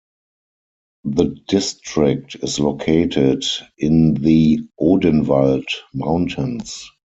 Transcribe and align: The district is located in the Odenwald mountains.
The 1.03 1.25
district 1.47 2.35
is 2.41 2.59
located 2.59 3.45
in 3.77 4.15
the 4.15 4.61
Odenwald 4.79 5.65
mountains. 5.93 6.89